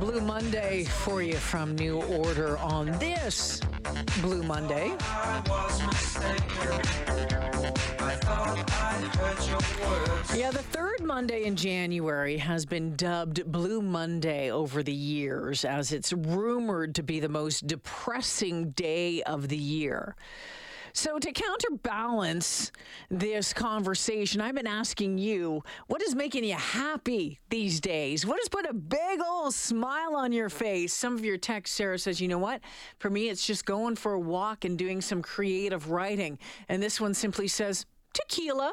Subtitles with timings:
[0.00, 3.60] Monday for you from New Order on this
[4.20, 4.88] Blue Monday.
[10.34, 15.92] Yeah, the third Monday in January has been dubbed Blue Monday over the years as
[15.92, 20.16] it's rumored to be the most depressing day of the year.
[20.96, 22.70] So, to counterbalance
[23.10, 28.24] this conversation, I've been asking you what is making you happy these days?
[28.24, 30.94] What has put a big old smile on your face?
[30.94, 32.60] Some of your text, Sarah says, you know what?
[33.00, 36.38] For me, it's just going for a walk and doing some creative writing.
[36.68, 38.72] And this one simply says, tequila.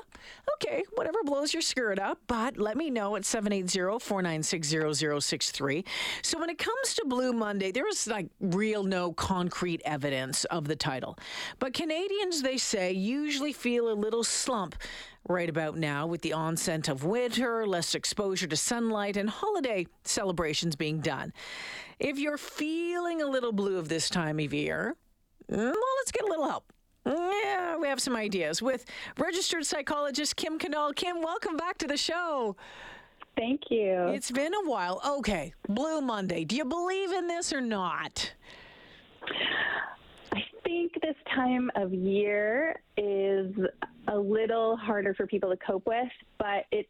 [0.53, 5.85] Okay, whatever blows your skirt up, but let me know at 780-496-0063.
[6.21, 10.67] So when it comes to Blue Monday, there is like real no concrete evidence of
[10.67, 11.17] the title.
[11.59, 14.75] But Canadians, they say, usually feel a little slump
[15.27, 20.75] right about now with the onset of winter, less exposure to sunlight, and holiday celebrations
[20.75, 21.33] being done.
[21.99, 24.95] If you're feeling a little blue of this time of year,
[25.49, 26.71] mm, well, let's get a little help.
[27.05, 28.85] Yeah, we have some ideas with
[29.17, 30.93] registered psychologist Kim Cannell.
[30.93, 32.55] Kim, welcome back to the show.
[33.35, 34.07] Thank you.
[34.09, 35.01] It's been a while.
[35.05, 36.43] Okay, Blue Monday.
[36.45, 38.33] Do you believe in this or not?
[40.33, 43.53] I think this time of year is
[44.07, 46.87] a little harder for people to cope with, but it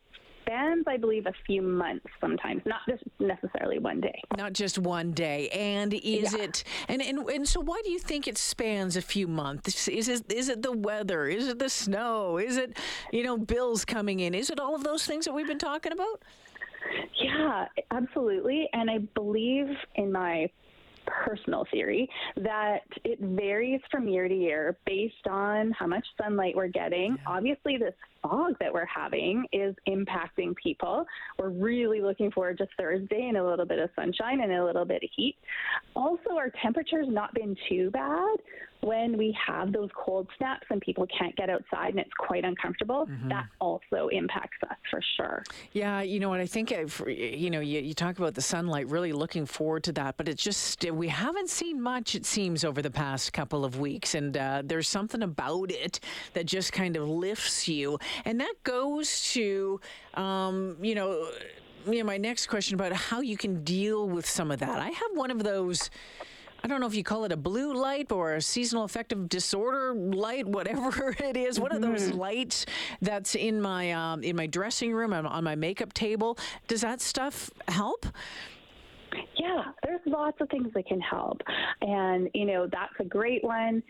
[0.52, 4.22] spans, I believe, a few months sometimes, not just necessarily one day.
[4.38, 5.50] Not just one day.
[5.50, 6.44] And is Yeah.
[6.44, 9.88] it and, and and so why do you think it spans a few months?
[9.88, 11.28] Is it is it the weather?
[11.28, 12.38] Is it the snow?
[12.38, 12.78] Is it,
[13.12, 14.34] you know, bills coming in?
[14.34, 16.22] Is it all of those things that we've been talking about?
[17.22, 18.70] Yeah, absolutely.
[18.74, 20.50] And I believe in my
[21.26, 26.68] personal theory that it varies from year to year based on how much sunlight we're
[26.68, 27.18] getting.
[27.26, 31.06] Obviously, this fog that we're having is impacting people.
[31.38, 34.86] We're really looking forward to Thursday and a little bit of sunshine and a little
[34.86, 35.36] bit of heat.
[35.96, 38.38] Also, our temperature's not been too bad
[38.82, 43.08] when we have those cold snaps and people can't get outside and it's quite uncomfortable.
[43.30, 45.44] That also impacts us for sure.
[45.72, 46.40] Yeah, you know what?
[46.40, 49.92] I think, for- you know, you, you talk about the sunlight, really looking forward to
[49.94, 53.80] that, but it's just, we haven't seen much, it seems, over the past couple of
[53.80, 54.16] weeks.
[54.16, 56.00] And uh, there's something about it
[56.34, 58.00] that just kind of lifts you.
[58.26, 59.80] And that goes to,
[60.16, 61.30] um, you know,
[61.86, 64.80] you know, my next question about how you can deal with some of that.
[64.80, 65.90] I have one of those.
[66.64, 69.94] I don't know if you call it a blue light or a seasonal affective disorder
[69.94, 71.60] light, whatever it is.
[71.60, 72.66] One of those lights
[73.02, 76.38] that's in my um, in my dressing room on, on my makeup table.
[76.68, 78.06] Does that stuff help?
[79.38, 81.42] Yeah, there's lots of things that can help.
[81.82, 83.84] And, you know, that's a great one.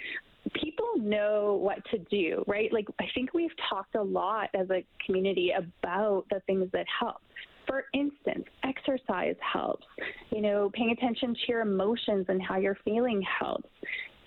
[0.53, 2.71] People know what to do, right?
[2.73, 7.21] Like, I think we've talked a lot as a community about the things that help.
[7.67, 9.85] For instance, exercise helps.
[10.31, 13.69] You know, paying attention to your emotions and how you're feeling helps.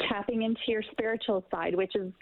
[0.08, 2.12] Tapping into your spiritual side, which is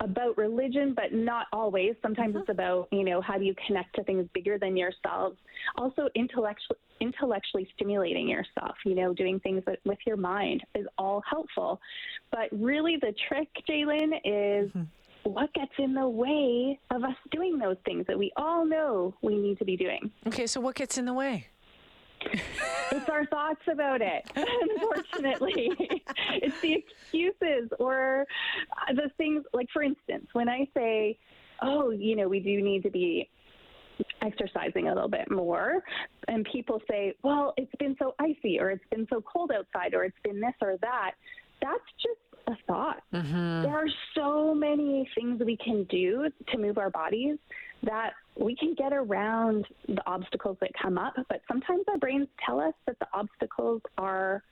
[0.00, 1.94] about religion, but not always.
[2.02, 2.40] Sometimes mm-hmm.
[2.40, 5.36] it's about, you know, how do you connect to things bigger than yourselves.
[5.76, 11.22] Also, intellectually, intellectually stimulating yourself, you know, doing things that, with your mind is all
[11.28, 11.80] helpful.
[12.30, 14.82] But really, the trick, Jalen, is mm-hmm.
[15.24, 19.36] What gets in the way of us doing those things that we all know we
[19.36, 20.10] need to be doing.
[20.26, 21.48] Okay, so what gets in the way?
[22.92, 25.70] It's our thoughts about it, unfortunately.
[26.34, 28.26] it's the excuses or
[28.94, 31.18] the things, like, for instance, when I say,
[31.62, 33.28] oh, you know, we do need to be
[34.22, 35.82] exercising a little bit more,
[36.28, 40.04] and people say, well, it's been so icy, or it's been so cold outside, or
[40.04, 41.12] it's been this or that,
[41.62, 43.02] that's just a thought.
[43.12, 43.62] Mm-hmm.
[43.62, 47.38] There are so many things we can do to move our bodies
[47.82, 52.60] that we can get around the obstacles that come up, but sometimes our brains tell
[52.60, 54.42] us that the obstacles are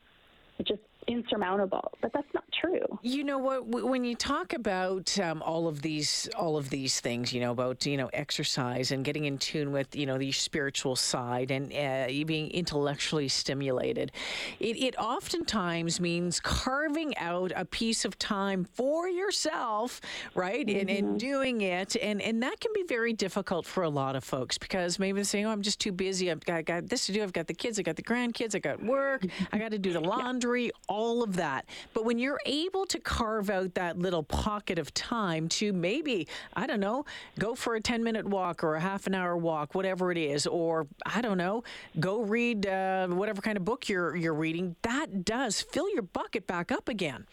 [0.67, 2.99] just insurmountable, but that's not true.
[3.03, 3.67] You know what?
[3.67, 7.85] When you talk about um, all of these, all of these things, you know about
[7.87, 12.25] you know exercise and getting in tune with you know the spiritual side and uh,
[12.25, 14.13] being intellectually stimulated,
[14.61, 20.01] it, it oftentimes means carving out a piece of time for yourself,
[20.35, 20.69] right?
[20.69, 24.25] And, and doing it, and and that can be very difficult for a lot of
[24.25, 26.31] folks because maybe they're saying, "Oh, I'm just too busy.
[26.31, 27.23] I've got, I got this to do.
[27.23, 27.79] I've got the kids.
[27.79, 28.55] i've got the grandkids.
[28.55, 29.25] I got work.
[29.53, 31.65] I got to do the laundry." All of that.
[31.95, 36.67] But when you're able to carve out that little pocket of time to maybe, I
[36.67, 37.07] don't know,
[37.39, 40.47] go for a 10 minute walk or a half an hour walk, whatever it is,
[40.47, 41.65] or I don't know,
[41.99, 46.47] go read uh, whatever kind of book you're, you're reading, that does fill your bucket
[46.47, 47.27] back up again.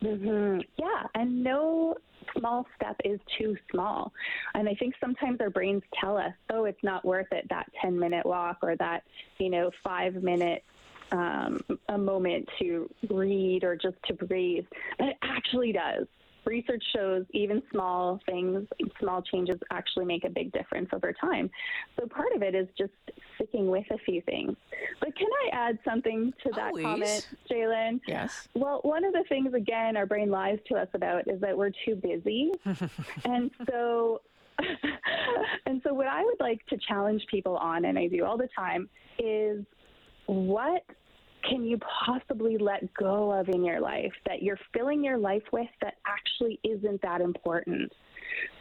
[0.00, 1.96] hmm Yeah, and no
[2.34, 4.10] small step is too small.
[4.54, 7.98] And I think sometimes our brains tell us, oh, it's not worth it, that 10
[7.98, 9.02] minute walk or that,
[9.36, 10.64] you know, five minute
[11.12, 14.64] um, a moment to read or just to breathe.
[14.98, 16.06] But it actually does
[16.44, 18.66] research shows even small things,
[18.98, 21.50] small changes actually make a big difference over time.
[21.98, 22.92] So part of it is just
[23.34, 24.56] sticking with a few things.
[25.00, 26.84] But can I add something to that Always.
[26.84, 28.00] comment, Jalen?
[28.06, 28.48] Yes.
[28.54, 31.72] Well, one of the things, again, our brain lies to us about is that we're
[31.84, 32.52] too busy.
[33.24, 34.20] and so
[35.66, 38.48] and so what I would like to challenge people on, and I do all the
[38.54, 39.64] time, is
[40.30, 40.84] what
[41.48, 45.68] can you possibly let go of in your life that you're filling your life with
[45.82, 47.92] that actually isn't that important?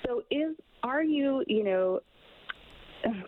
[0.06, 2.00] So is are you, you know,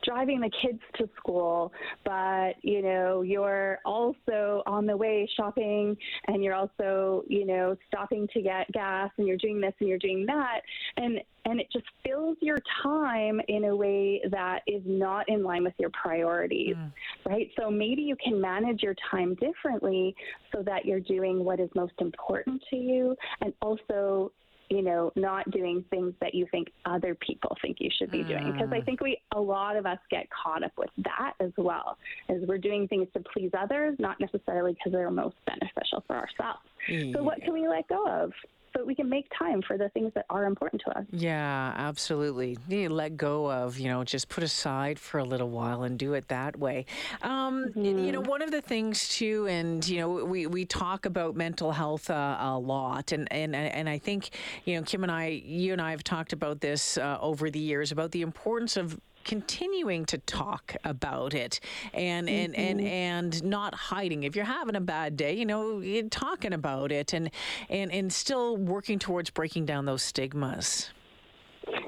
[0.03, 1.71] driving the kids to school,
[2.03, 5.95] but you know you're also on the way shopping,
[6.27, 9.97] and you're also you know stopping to get gas, and you're doing this and you're
[9.97, 10.61] doing that,
[10.97, 15.63] and and it just fills your time in a way that is not in line
[15.63, 16.92] with your priorities, mm.
[17.25, 17.50] right?
[17.60, 20.16] So maybe you can manage your time differently
[20.54, 24.31] so that you're doing what is most important to you, and also
[24.72, 28.54] you know, not doing things that you think other people think you should be doing.
[28.54, 28.86] Because I mm.
[28.86, 31.98] think we, a lot of us get caught up with that as well,
[32.30, 36.62] as we're doing things to please others, not necessarily because they're most beneficial for ourselves.
[36.88, 37.12] Yeah.
[37.13, 38.31] So, what can we let go of?
[38.75, 41.06] So we can make time for the things that are important to us.
[41.12, 42.57] Yeah, absolutely.
[42.68, 46.13] You let go of, you know, just put aside for a little while and do
[46.13, 46.85] it that way.
[47.21, 47.83] Um, mm-hmm.
[47.83, 51.71] You know, one of the things too, and you know, we, we talk about mental
[51.71, 54.29] health uh, a lot, and, and and I think
[54.65, 57.59] you know, Kim and I, you and I have talked about this uh, over the
[57.59, 61.59] years about the importance of continuing to talk about it
[61.94, 62.35] and mm-hmm.
[62.35, 66.91] and and and not hiding if you're having a bad day you know talking about
[66.91, 67.31] it and
[67.69, 70.91] and and still working towards breaking down those stigmas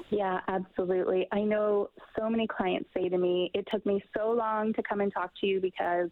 [0.09, 1.27] yeah, absolutely.
[1.31, 5.01] I know so many clients say to me, it took me so long to come
[5.01, 6.09] and talk to you because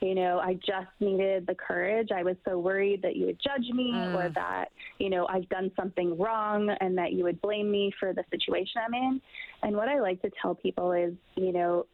[0.00, 2.08] you know, I just needed the courage.
[2.14, 4.14] I was so worried that you would judge me mm.
[4.14, 4.66] or that,
[4.98, 8.82] you know, I've done something wrong and that you would blame me for the situation
[8.86, 9.20] I'm in.
[9.62, 11.86] And what I like to tell people is, you know,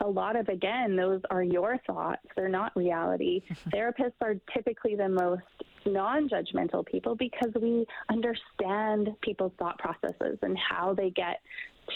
[0.00, 2.22] a lot of, again, those are your thoughts.
[2.36, 3.42] They're not reality.
[3.74, 5.42] Therapists are typically the most
[5.86, 11.40] non judgmental people because we understand people's thought processes and how they get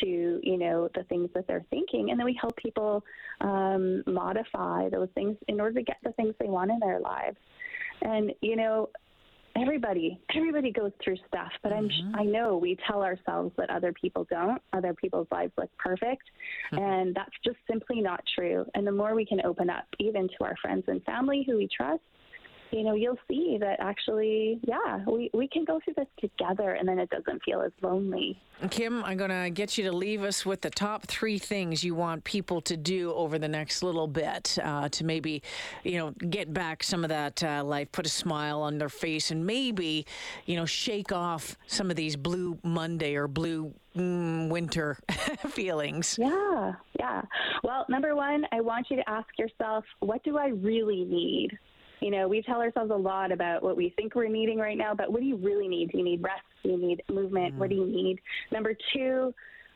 [0.00, 2.10] to you know the things that they're thinking.
[2.10, 3.04] And then we help people
[3.40, 7.38] um, modify those things in order to get the things they want in their lives.
[8.02, 8.88] And you know
[9.54, 12.14] everybody everybody goes through stuff but mm-hmm.
[12.14, 14.60] i'm i know we tell ourselves that other people don't.
[14.72, 16.22] Other people's lives look perfect.
[16.72, 16.82] Mm-hmm.
[16.82, 18.64] and that's just simply not true.
[18.74, 21.68] And the more we can open up even to our friends and family who we
[21.74, 22.02] trust
[22.72, 26.88] you know, you'll see that actually, yeah, we, we can go through this together and
[26.88, 28.40] then it doesn't feel as lonely.
[28.70, 31.94] Kim, I'm going to get you to leave us with the top three things you
[31.94, 35.42] want people to do over the next little bit uh, to maybe,
[35.84, 39.30] you know, get back some of that uh, life, put a smile on their face,
[39.30, 40.06] and maybe,
[40.46, 44.96] you know, shake off some of these blue Monday or blue mm, winter
[45.48, 46.16] feelings.
[46.18, 47.22] Yeah, yeah.
[47.64, 51.58] Well, number one, I want you to ask yourself, what do I really need?
[52.02, 54.92] You know, we tell ourselves a lot about what we think we're needing right now,
[54.92, 55.92] but what do you really need?
[55.92, 56.42] Do you need rest?
[56.64, 57.54] Do you need movement?
[57.54, 57.58] Mm.
[57.58, 58.18] What do you need?
[58.50, 59.32] Number two,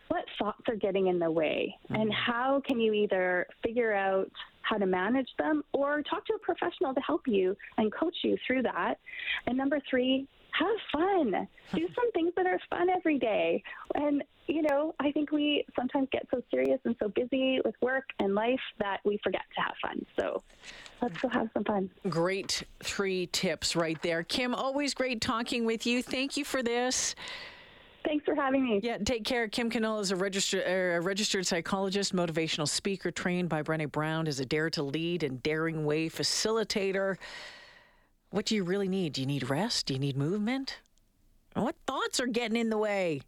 [0.08, 1.76] what thoughts are getting in the way?
[1.90, 2.00] Mm.
[2.00, 4.28] And how can you either figure out
[4.62, 8.36] how to manage them or talk to a professional to help you and coach you
[8.44, 8.96] through that?
[9.46, 10.26] And number three,
[10.58, 11.48] have fun.
[11.74, 13.62] Do some things that are fun every day.
[13.94, 18.04] And, you know, I think we sometimes get so serious and so busy with work
[18.18, 20.06] and life that we forget to have fun.
[20.18, 20.42] So
[21.02, 21.90] let's go have some fun.
[22.08, 24.22] Great three tips right there.
[24.22, 26.02] Kim, always great talking with you.
[26.02, 27.14] Thank you for this.
[28.06, 28.80] Thanks for having me.
[28.84, 29.48] Yeah, take care.
[29.48, 34.28] Kim Cannell is a registered, uh, a registered psychologist, motivational speaker trained by Brené Brown,
[34.28, 37.16] is a Dare to Lead and Daring Way facilitator.
[38.36, 39.14] What do you really need?
[39.14, 39.86] Do you need rest?
[39.86, 40.80] Do you need movement?
[41.54, 43.22] What thoughts are getting in the way?